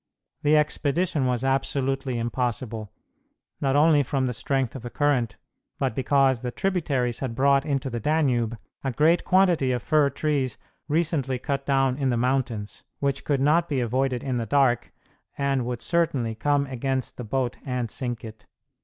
[0.41, 2.91] The expedition was absolutely impossible,
[3.61, 5.37] not only from the strength of the current,
[5.77, 10.57] but because the tributaries had brought into the Danube a great quantity of fir trees
[10.87, 14.91] recently cut down in the mountains, which could not be avoided in the dark,
[15.37, 18.47] and would certainly come against the boat and sink it.